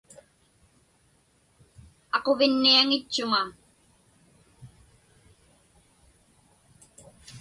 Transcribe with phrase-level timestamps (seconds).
[2.17, 3.43] Aquvinniaŋitchuŋa.